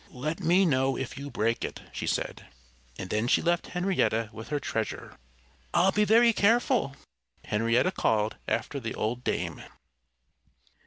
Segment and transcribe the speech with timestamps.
[0.09, 2.47] "Let me know if you break it," she said.
[2.97, 5.15] And then she left Henrietta with her treasure.
[5.75, 6.95] "I'll be very careful,"
[7.45, 9.61] Henrietta called after the old dame.